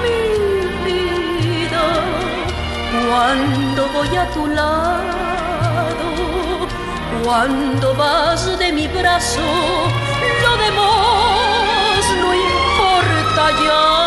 Mi 0.04 0.22
vida, 0.88 1.86
cuando 3.08 3.82
voy 3.96 4.12
a 4.24 4.26
tu 4.36 4.44
lado, 4.48 6.08
cuando 7.24 7.86
vas 7.96 8.42
de 8.60 8.72
mi 8.72 8.88
brazo, 8.88 9.50
lo 10.44 10.52
demás 10.64 12.02
no 12.22 12.30
importa 12.50 13.44
ya. 13.66 14.01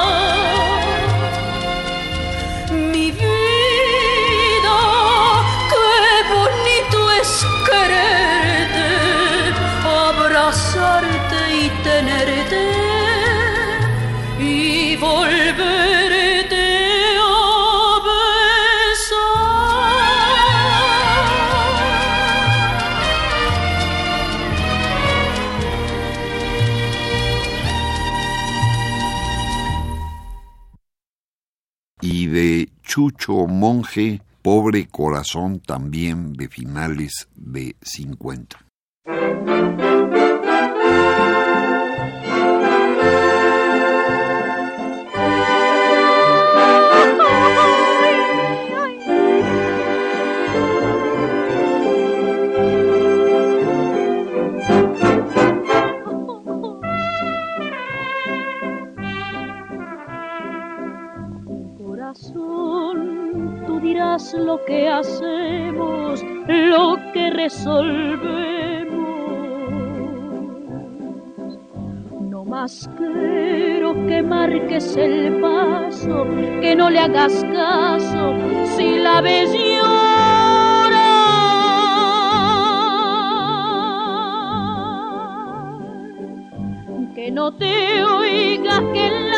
Abrazarte 9.85 11.41
y 11.63 11.65
tenerte 11.83 12.63
y 14.39 14.97
y 32.05 32.27
de 32.27 32.69
Chucho 32.83 33.47
Monje, 33.47 34.21
Pobre 34.45 34.89
Corazón, 34.89 35.59
también 35.59 36.35
de 36.35 36.51
finales 36.51 37.29
de 37.35 37.77
50. 37.81 38.64
Lo 63.95 64.65
que 64.65 64.89
hacemos, 64.89 66.25
lo 66.49 66.97
que 67.13 67.31
resolvemos. 67.31 68.91
No 72.21 72.45
más 72.45 72.91
quiero 72.97 73.95
que 74.07 74.23
marques 74.23 74.97
el 74.97 75.41
paso, 75.41 76.27
que 76.61 76.75
no 76.75 76.91
le 76.91 76.99
hagas 76.99 77.45
caso 77.53 78.35
si 78.77 78.99
la 78.99 79.21
ves 79.21 79.53
llorar. 79.53 80.25
Que 87.15 87.31
no 87.31 87.53
te 87.55 88.03
oiga 88.03 88.83
que 88.93 89.11
lates 89.11 89.34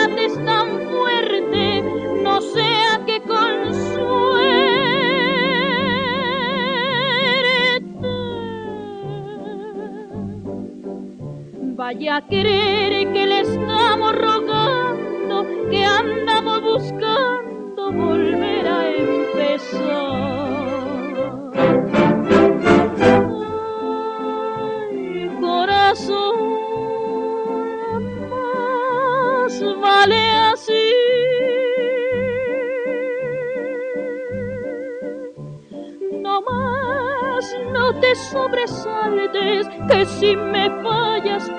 vaya 11.97 12.17
a 12.17 12.21
querer 12.23 13.13
que 13.13 13.27
le 13.27 13.41
estamos 13.41 14.13
rogando, 14.13 15.47
que 15.71 15.83
andamos 15.85 16.63
buscando 16.63 17.93
volver 17.93 18.69
a 18.69 18.91
empezar. 18.91 20.66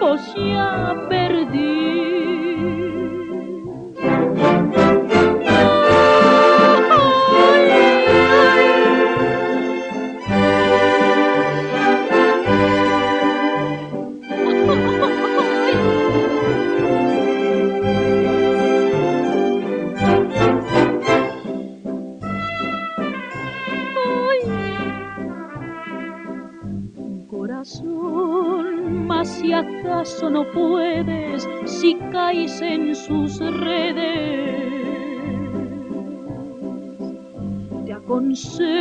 Fallas, 0.08 0.98
pues 1.08 1.17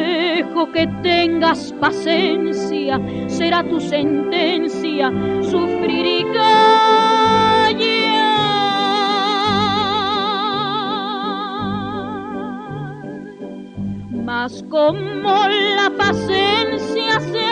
aconsejo 0.07 0.73
que 0.73 0.87
tengas 1.03 1.73
paciencia, 1.81 3.01
será 3.29 3.63
tu 3.63 3.81
sentencia, 3.81 5.11
sufrir 5.43 6.07
y 6.07 6.25
Mas 14.25 14.65
como 14.69 15.47
la 15.77 15.91
paciencia 15.97 17.21
se 17.21 17.46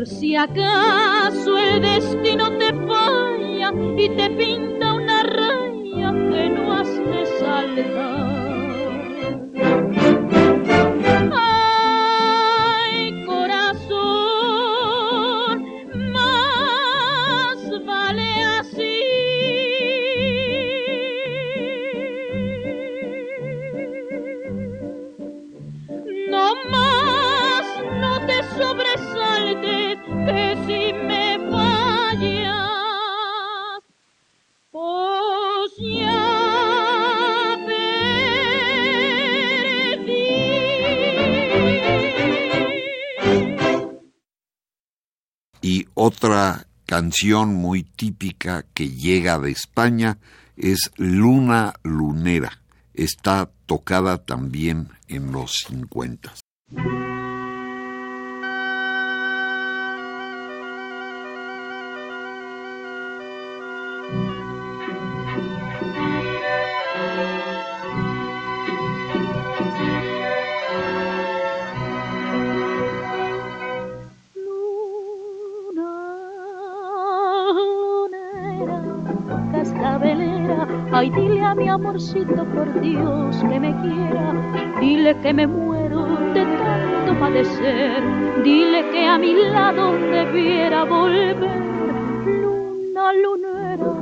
Por 0.00 0.08
si 0.08 0.34
acaso 0.34 1.58
el 1.58 1.82
destino 1.82 2.50
te 2.56 2.72
falla 2.72 3.70
y 3.98 4.08
te 4.08 4.30
pinta 4.30 4.94
una 4.94 5.22
raya 5.24 6.12
que 6.30 6.48
no 6.48 6.72
has 6.72 6.88
de 6.88 7.26
saltar. 7.38 8.29
Canción 47.00 47.54
muy 47.54 47.82
típica 47.82 48.66
que 48.74 48.90
llega 48.90 49.38
de 49.38 49.50
España 49.52 50.18
es 50.58 50.90
Luna 50.96 51.72
Lunera. 51.82 52.60
Está 52.92 53.50
tocada 53.64 54.18
también 54.18 54.90
en 55.08 55.32
los 55.32 55.64
50. 55.66 56.34
Ay, 81.00 81.08
dile 81.08 81.42
a 81.42 81.54
mi 81.54 81.66
amorcito 81.66 82.44
por 82.54 82.78
Dios 82.78 83.34
que 83.48 83.58
me 83.58 83.74
quiera, 83.80 84.34
dile 84.82 85.16
que 85.22 85.32
me 85.32 85.46
muero 85.46 86.04
de 86.34 86.44
tanto 86.44 87.18
padecer, 87.18 88.02
dile 88.44 88.86
que 88.90 89.06
a 89.06 89.16
mi 89.16 89.32
lado 89.32 89.94
debiera 89.94 90.84
volver. 90.84 91.38
Luna 92.42 93.14
lunera, 93.14 93.92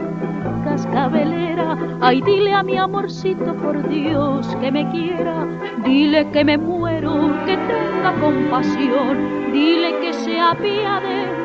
cascabelera, 0.64 1.78
ay, 2.01 2.20
dile 2.22 2.53
a 2.53 2.64
mi 2.64 2.76
amorcito 2.76 3.55
por 3.62 3.88
Dios 3.88 4.49
que 4.61 4.72
me 4.72 4.90
quiera, 4.90 5.46
dile 5.84 6.28
que 6.32 6.44
me 6.44 6.59
muero, 6.59 7.30
que 7.46 7.57
tenga 7.57 8.12
compasión, 8.20 9.53
dile 9.53 10.01
que 10.01 10.12
se 10.14 10.40
apiade 10.40 11.38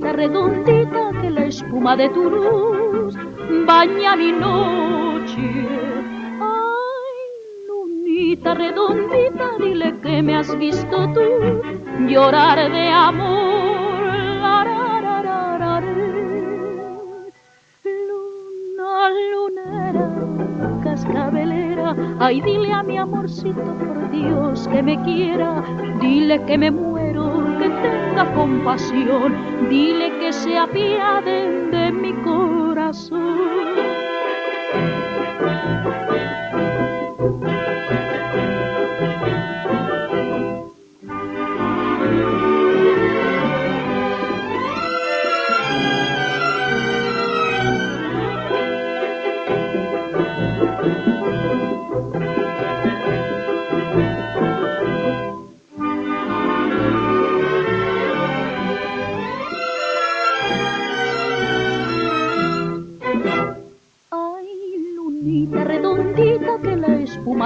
redondita 0.00 1.12
que 1.20 1.30
la 1.30 1.44
espuma 1.46 1.96
de 1.96 2.08
tu 2.08 2.30
luz 2.30 3.14
baña 3.66 4.16
mi 4.16 4.32
noche. 4.32 5.48
Ay, 6.40 7.20
lunita 7.68 8.54
redondita, 8.54 9.46
dile 9.58 9.94
que 10.00 10.22
me 10.22 10.36
has 10.36 10.56
visto 10.58 10.96
tú 11.14 11.20
llorar 12.08 12.70
de 12.70 12.88
amor. 12.88 13.60
Luna, 17.84 19.10
lunera, 19.32 20.08
cascabelera, 20.82 21.96
ay, 22.18 22.40
dile 22.40 22.72
a 22.72 22.82
mi 22.82 22.98
amorcito 22.98 23.62
por 23.62 24.10
Dios 24.10 24.68
que 24.68 24.82
me 24.82 25.00
quiera, 25.02 25.62
dile 26.00 26.42
que 26.44 26.58
me 26.58 26.70
muero 26.70 26.89
que 26.89 26.89
compasión, 28.34 29.34
dile 29.68 30.10
que 30.18 30.32
se 30.32 30.56
apiade 30.56 31.68
de 31.70 31.92
mi 31.92 32.12
corazón. 32.22 33.79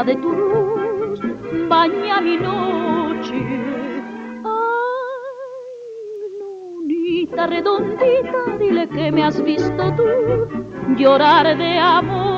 De 0.03 0.17
tu 0.17 0.33
luz 0.33 1.21
baña 1.69 2.21
mi 2.21 2.37
noche. 2.37 3.39
Ay, 4.45 5.71
lunita 6.41 7.47
redondita, 7.47 8.41
dile 8.59 8.89
que 8.89 9.13
me 9.13 9.23
has 9.23 9.41
visto 9.41 9.93
tú 9.97 10.05
llorar 10.97 11.57
de 11.57 11.79
amor. 11.79 12.35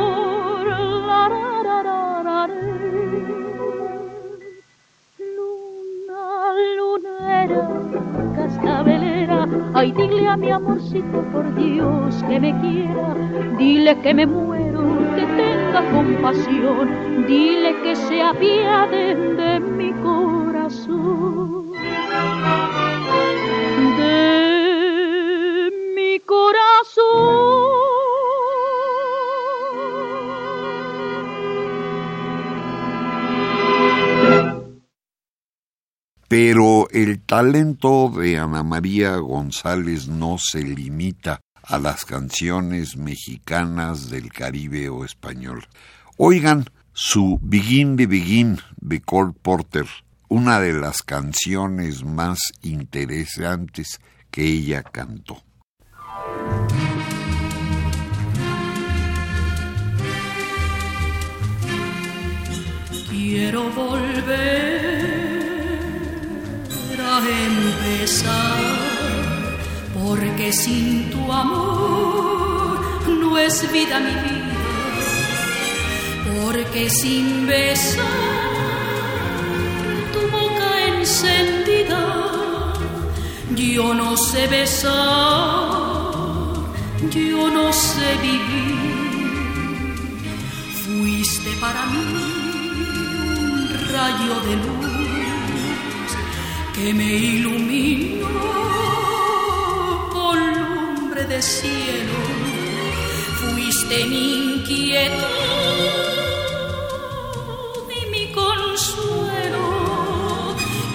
Luna, 5.18 6.24
lunera, 6.76 7.64
cascabelera, 8.36 9.26
ay, 9.74 9.92
dile 9.92 10.28
a 10.28 10.36
mi 10.36 10.51
amorcito 10.51 11.22
por 11.32 11.55
Dios 11.55 12.22
que 12.28 12.40
me 12.40 12.53
quiera, 12.61 13.14
dile 13.59 13.97
que 14.01 14.14
me 14.14 14.26
muero, 14.26 14.82
que 15.14 15.22
tenga 15.22 15.82
compasión 15.92 17.07
dile 17.26 17.74
que 17.82 17.97
se 17.97 18.22
apiade 18.22 19.14
de 19.14 19.61
mi 19.61 19.92
corazón. 20.03 21.66
Pero 36.39 36.87
el 36.91 37.20
talento 37.22 38.11
de 38.14 38.37
Ana 38.37 38.62
María 38.62 39.16
González 39.16 40.07
no 40.07 40.37
se 40.39 40.62
limita 40.62 41.41
a 41.62 41.78
las 41.78 42.05
canciones 42.05 42.99
mexicanas 42.99 44.11
del 44.11 44.30
Caribe 44.30 44.91
o 44.91 45.07
español. 45.07 45.66
Oigan 46.18 46.66
su 46.93 47.39
Begin 47.41 47.97
the 47.97 48.07
Begin 48.07 48.59
de 48.76 49.01
Cole 49.01 49.32
Porter, 49.41 49.87
una 50.28 50.61
de 50.61 50.74
las 50.74 51.03
canciones 51.03 52.05
más 52.05 52.53
interesantes 52.61 53.99
que 54.30 54.45
ella 54.45 54.82
cantó. 54.82 55.43
Quiero 63.09 63.70
volver 63.70 64.55
porque 70.19 70.53
sin 70.53 71.11
tu 71.11 71.33
amor 71.33 72.81
no 73.21 73.39
es 73.39 73.71
vida 73.73 74.01
mi 74.01 74.14
vida, 74.25 74.55
porque 76.43 76.89
sin 76.91 77.47
besar 77.47 78.05
tu 80.12 80.21
boca 80.37 80.69
encendida, 80.89 82.03
yo 83.55 83.95
no 83.95 84.17
sé 84.17 84.47
besar, 84.47 84.93
yo 87.11 87.51
no 87.51 87.73
sé 87.73 88.09
vivir. 88.23 88.77
Fuiste 90.83 91.51
para 91.61 91.85
mí 91.87 92.05
un 93.29 93.69
rayo 93.93 94.35
de 94.47 94.57
luz 94.64 96.11
que 96.75 96.95
me 96.95 97.12
iluminó 97.12 98.86
cielo, 101.43 102.18
fuiste 103.41 104.05
mi 104.07 104.55
inquietud 104.55 105.16
y 107.91 108.07
mi 108.11 108.32
consuelo. 108.32 109.64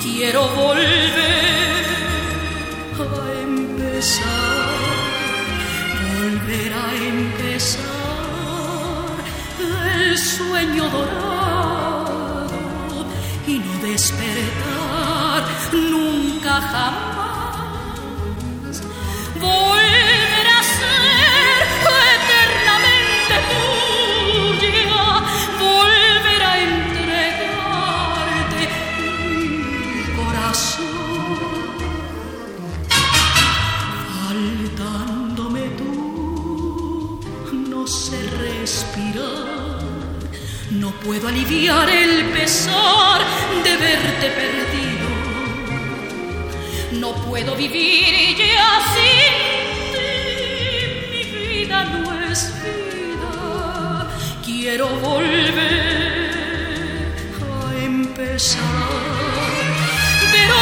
Quiero 0.02 0.48
volver 0.50 1.82
a 2.98 3.42
empezar, 3.44 4.70
volver 6.18 6.74
a 6.74 6.94
empezar 6.96 8.02
el 9.96 10.18
sueño 10.18 10.90
dorado 10.90 12.48
y 13.48 13.60
no 13.60 13.74
despertar 13.88 15.44
nunca 15.72 16.62
jamás 16.62 17.11
puedo 41.12 41.28
aliviar 41.28 41.90
el 41.90 42.24
pesar 42.28 43.22
de 43.66 43.76
verte 43.76 44.28
perdido 44.30 45.10
no 47.02 47.12
puedo 47.26 47.54
vivir 47.54 48.38
ya 48.38 48.80
sin 48.94 49.34
ti, 49.94 50.14
mi 51.12 51.24
vida 51.50 51.84
no 51.84 52.04
es 52.32 52.54
vida. 52.64 54.08
Quiero 54.46 54.88
volver 54.88 56.32
a 57.44 57.84
empezar, 57.84 58.62
pero 60.32 60.60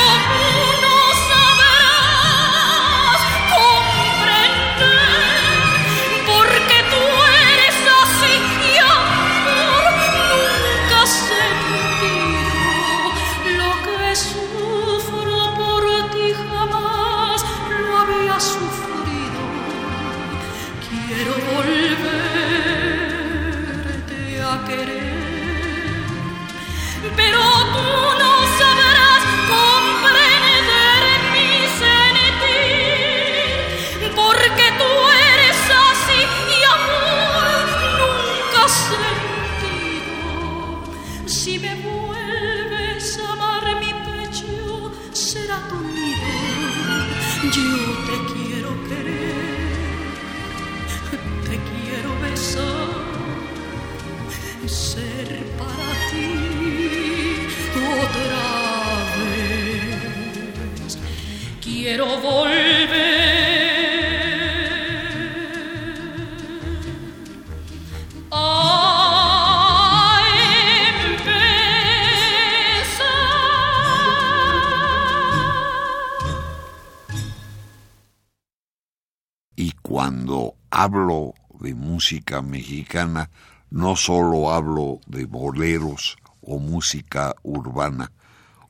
música 82.09 82.41
mexicana, 82.41 83.29
no 83.69 83.95
solo 83.95 84.51
hablo 84.51 84.99
de 85.05 85.25
boleros 85.25 86.17
o 86.41 86.57
música 86.57 87.35
urbana. 87.43 88.11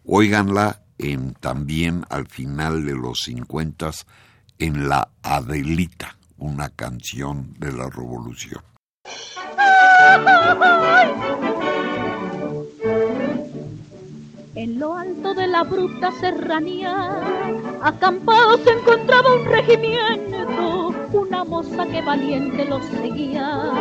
Óiganla 0.06 0.82
en, 0.98 1.36
también 1.36 2.04
al 2.10 2.28
final 2.28 2.86
de 2.86 2.96
los 2.96 3.20
cincuentas 3.24 4.06
en 4.58 4.90
La 4.90 5.08
Adelita, 5.24 6.18
una 6.38 6.68
canción 6.68 7.54
de 7.58 7.72
la 7.72 7.90
revolución. 7.90 8.62
En 14.56 14.80
lo 14.80 14.98
alto 14.98 15.34
de 15.34 15.48
la 15.48 15.64
bruta 15.64 16.12
serranía, 16.20 17.22
acampado 17.82 18.58
se 18.66 18.72
encontraba 18.72 19.34
un 19.34 19.46
regimiento 19.46 20.99
una 21.14 21.44
moza 21.44 21.86
que 21.88 22.02
valiente 22.02 22.66
los 22.66 22.84
seguía, 22.86 23.72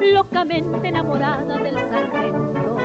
locamente 0.00 0.88
enamorada 0.88 1.58
del 1.58 1.74
sargento. 1.74 2.76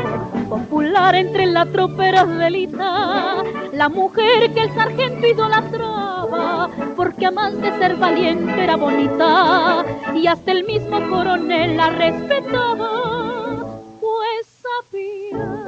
Popular 0.50 1.16
entre 1.16 1.46
la 1.46 1.66
tropera 1.66 2.26
delita, 2.26 3.44
la 3.74 3.90
mujer 3.90 4.54
que 4.54 4.62
el 4.62 4.74
sargento 4.74 5.28
idolatraba, 5.28 6.70
porque 6.96 7.28
además 7.28 7.60
de 7.62 7.72
ser 7.78 7.96
valiente 7.96 8.64
era 8.64 8.76
bonita, 8.76 9.86
y 10.14 10.28
hasta 10.28 10.52
el 10.52 10.66
mismo 10.66 11.00
coronel 11.10 11.78
la 11.78 11.90
respetaba, 11.90 12.90
pues 14.02 14.48
sabía 14.62 15.66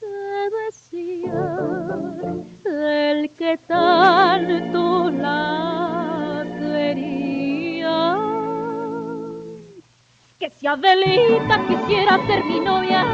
que 0.00 0.50
decía 0.66 1.42
el 3.10 3.30
que 3.30 3.58
tanto 3.66 5.10
la 5.10 6.01
si 10.62 10.68
Adelita 10.68 11.58
quisiera 11.66 12.24
ser 12.24 12.44
mi 12.44 12.60
novia 12.60 13.04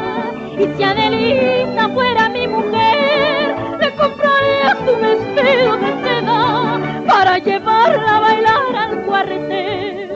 y 0.55 0.67
si 0.77 0.83
Adelita 0.83 1.89
fuera 1.89 2.29
mi 2.29 2.47
mujer, 2.47 3.55
le 3.81 3.89
compraría 3.95 4.77
su 4.85 4.95
vestido 5.01 5.77
de 5.77 5.87
seda 6.03 6.79
para 7.07 7.39
llevarla 7.39 8.17
a 8.17 8.19
bailar 8.19 8.75
al 8.75 9.03
cuartel. 9.03 10.11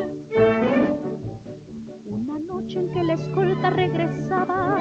Una 2.06 2.38
noche 2.38 2.78
en 2.78 2.94
que 2.94 3.04
la 3.04 3.14
escolta 3.14 3.70
regresaba, 3.72 4.78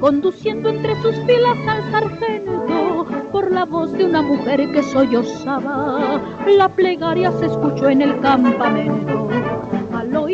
conduciendo 0.00 0.70
entre 0.70 1.00
sus 1.00 1.14
filas 1.26 1.58
al 1.68 1.92
sargento, 1.92 3.06
por 3.30 3.52
la 3.52 3.64
voz 3.66 3.92
de 3.92 4.06
una 4.06 4.20
mujer 4.20 4.68
que 4.72 4.82
sollozaba, 4.82 6.20
la 6.44 6.68
plegaria 6.70 7.30
se 7.38 7.46
escuchó 7.46 7.88
en 7.88 8.02
el 8.02 8.18
campamento 8.18 9.33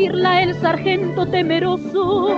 el 0.07 0.55
sargento 0.61 1.27
temeroso 1.27 2.29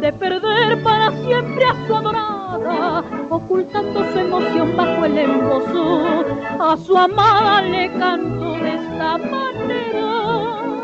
de 0.00 0.12
perder 0.12 0.82
para 0.82 1.10
siempre 1.24 1.64
a 1.64 1.86
su 1.86 1.94
adorada, 1.94 3.04
ocultando 3.30 4.04
su 4.12 4.18
emoción 4.18 4.76
bajo 4.76 5.04
el 5.06 5.18
embozo, 5.18 6.24
a 6.60 6.76
su 6.76 6.96
amada 6.96 7.62
le 7.62 7.90
cantó 7.92 8.52
de 8.52 8.74
esta 8.74 9.18
manera 9.18 10.75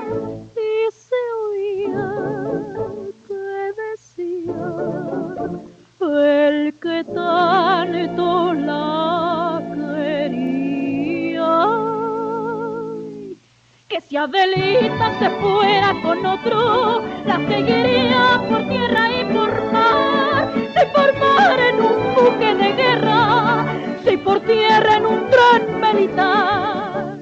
Adelita 14.23 15.19
se 15.19 15.31
fuera 15.31 15.97
con 16.01 16.25
otro, 16.25 17.03
la 17.27 17.39
seguiría 17.39 18.41
por 18.49 18.69
tierra 18.69 19.11
y 19.21 19.25
por 19.25 19.73
mar, 19.73 20.53
si 20.55 20.87
por 20.95 21.19
mar 21.19 21.59
en 21.59 21.81
un 21.81 22.15
buque 22.15 22.55
de 22.55 22.73
guerra, 22.73 23.65
si 24.05 24.17
por 24.19 24.39
tierra 24.43 24.99
en 24.99 25.07
un 25.07 25.23
tren 25.29 25.81
militar. 25.81 27.19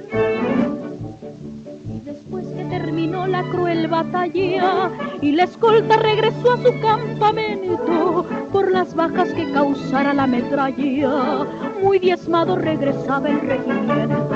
Y 1.89 2.01
después 2.01 2.47
que 2.49 2.65
terminó 2.67 3.27
la 3.27 3.45
cruel 3.45 3.89
batalla 3.89 4.91
y 5.23 5.33
la 5.33 5.45
escolta 5.45 5.97
regresó 5.97 6.53
a 6.53 6.59
su 6.59 6.81
campamento 6.83 8.27
por 8.53 8.71
las 8.71 8.95
bajas 8.95 9.33
que 9.33 9.51
causara 9.53 10.13
la 10.13 10.27
metralla, 10.27 11.47
muy 11.83 11.99
diezmado 11.99 12.57
regresaba 12.57 13.31
el 13.31 13.41
regimiento 13.41 14.30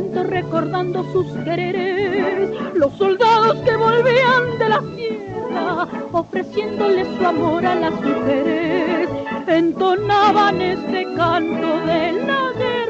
recordando 0.00 1.04
sus 1.12 1.26
quereres, 1.44 2.50
los 2.74 2.92
soldados 2.94 3.56
que 3.60 3.76
volvían 3.76 4.58
de 4.58 4.68
la 4.68 4.82
sierra, 4.96 5.88
ofreciéndole 6.12 7.04
su 7.16 7.26
amor 7.26 7.64
a 7.64 7.74
las 7.74 7.92
mujeres, 7.92 9.08
entonaban 9.46 10.60
este 10.60 11.04
canto 11.14 11.80
de 11.86 12.12
la 12.12 12.52
guerra 12.58 12.83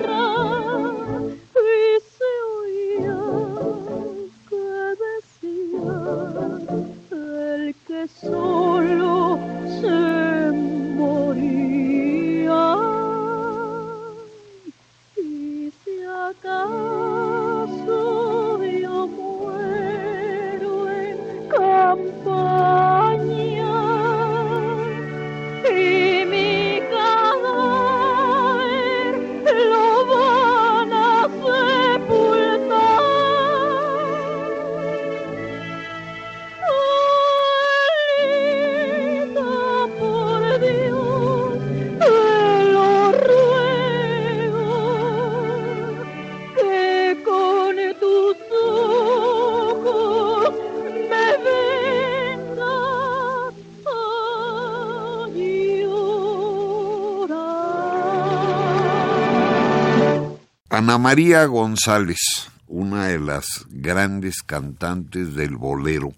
María 61.05 61.45
González, 61.45 62.49
una 62.67 63.09
de 63.09 63.21
las 63.21 63.67
grandes 63.69 64.43
cantantes 64.43 65.35
del 65.35 65.55
bolero, 65.55 66.15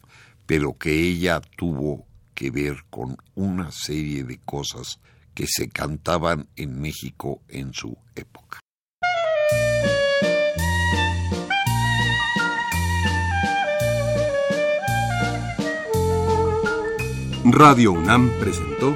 pero 0.47 0.79
que 0.79 0.93
ella 0.93 1.41
tuvo 1.57 2.07
que 2.35 2.53
ver 2.53 2.85
con 2.89 3.17
una 3.35 3.73
serie 3.73 4.23
de 4.23 4.39
cosas 4.45 5.01
que 5.35 5.47
se 5.49 5.69
cantaban 5.71 6.47
en 6.55 6.81
México 6.81 7.43
en 7.49 7.75
su 7.75 7.99
época. 8.15 8.61
Radio 17.45 17.91
UNAM 17.91 18.31
presentó 18.39 18.96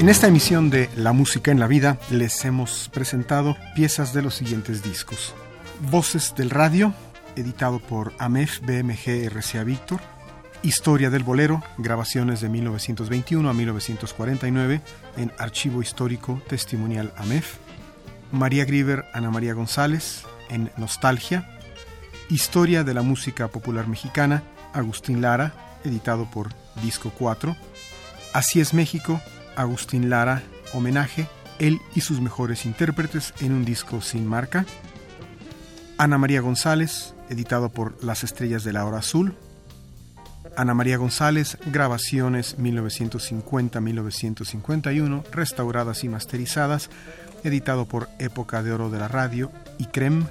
En 0.00 0.08
esta 0.08 0.28
emisión 0.28 0.70
de 0.70 0.88
La 0.96 1.12
Música 1.12 1.50
en 1.50 1.60
la 1.60 1.66
Vida 1.66 1.98
les 2.08 2.46
hemos 2.46 2.88
presentado 2.88 3.58
piezas 3.74 4.14
de 4.14 4.22
los 4.22 4.34
siguientes 4.34 4.82
discos. 4.82 5.34
Voces 5.90 6.34
del 6.34 6.48
Radio, 6.48 6.94
editado 7.36 7.80
por 7.80 8.14
AMEF 8.16 8.60
BMG 8.60 9.28
RCA 9.28 9.62
Víctor. 9.62 10.00
Historia 10.62 11.10
del 11.10 11.22
Bolero, 11.22 11.62
grabaciones 11.76 12.40
de 12.40 12.48
1921 12.48 13.50
a 13.50 13.52
1949 13.52 14.80
en 15.18 15.32
Archivo 15.36 15.82
Histórico 15.82 16.40
Testimonial 16.48 17.12
AMEF. 17.18 17.56
María 18.32 18.64
Grieber, 18.64 19.04
Ana 19.12 19.30
María 19.30 19.52
González 19.52 20.22
en 20.48 20.72
Nostalgia. 20.78 21.58
Historia 22.30 22.84
de 22.84 22.94
la 22.94 23.02
Música 23.02 23.48
Popular 23.48 23.86
Mexicana, 23.86 24.44
Agustín 24.72 25.20
Lara, 25.20 25.52
editado 25.84 26.24
por 26.24 26.48
Disco 26.82 27.12
4. 27.18 27.54
Así 28.32 28.60
es 28.60 28.72
México, 28.72 29.20
Agustín 29.60 30.10
Lara, 30.10 30.42
homenaje, 30.72 31.28
él 31.58 31.80
y 31.94 32.00
sus 32.00 32.20
mejores 32.20 32.66
intérpretes 32.66 33.32
en 33.40 33.52
un 33.52 33.64
disco 33.64 34.00
sin 34.00 34.26
marca. 34.26 34.66
Ana 35.98 36.18
María 36.18 36.40
González, 36.40 37.14
editado 37.28 37.68
por 37.68 38.02
Las 38.02 38.24
Estrellas 38.24 38.64
de 38.64 38.72
la 38.72 38.86
Hora 38.86 38.98
Azul. 38.98 39.36
Ana 40.56 40.74
María 40.74 40.96
González, 40.96 41.58
grabaciones 41.66 42.58
1950-1951, 42.58 45.22
restauradas 45.30 46.02
y 46.04 46.08
masterizadas, 46.08 46.88
editado 47.44 47.84
por 47.86 48.08
Época 48.18 48.62
de 48.62 48.72
Oro 48.72 48.88
de 48.90 48.98
la 48.98 49.08
Radio 49.08 49.52
y 49.78 49.84
CREM. 49.86 50.26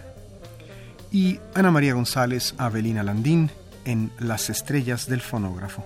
Y 1.11 1.39
Ana 1.53 1.71
María 1.71 1.93
González, 1.93 2.55
Avelina 2.57 3.03
Landín, 3.03 3.51
en 3.86 4.11
Las 4.19 4.49
Estrellas 4.49 5.07
del 5.07 5.21
Fonógrafo. 5.21 5.86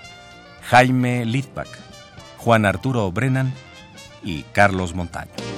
Jaime 0.71 1.25
Litvak, 1.25 1.67
Juan 2.37 2.65
Arturo 2.65 3.11
Brennan 3.11 3.53
y 4.23 4.43
Carlos 4.53 4.95
Montaño. 4.95 5.50